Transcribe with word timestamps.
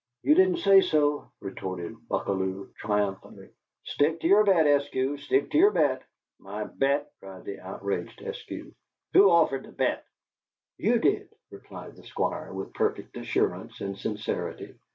"You 0.23 0.33
didn't 0.33 0.57
say 0.57 0.81
so," 0.81 1.31
retorted 1.41 1.93
Buckalew, 2.09 2.73
triumphantly. 2.73 3.49
"Stick 3.83 4.19
to 4.21 4.27
your 4.27 4.43
bet, 4.43 4.65
Eskew, 4.65 5.19
stick 5.19 5.51
to 5.51 5.59
your 5.59 5.69
bet." 5.69 6.01
"My 6.39 6.63
bet!" 6.63 7.11
cried 7.19 7.43
the 7.45 7.59
outraged 7.59 8.17
Eskew. 8.19 8.73
"Who 9.13 9.29
offered 9.29 9.65
to 9.65 9.71
bet?" 9.71 10.03
"You 10.79 10.97
did," 10.97 11.29
replied 11.51 11.97
the 11.97 12.03
Squire, 12.03 12.51
with 12.51 12.73
perfect 12.73 13.15
assurance 13.15 13.79
and 13.79 13.95
sincerity. 13.95 14.73